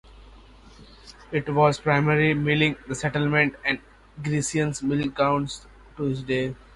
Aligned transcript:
It 1.31 1.47
was 1.53 1.77
primarily 1.79 2.31
a 2.31 2.35
milling 2.35 2.75
settlement, 2.91 3.53
and 3.63 3.77
Greenacres 4.23 4.81
Mill 4.81 5.11
continues 5.11 5.67
to 5.95 6.09
this 6.09 6.23
day. 6.23 6.55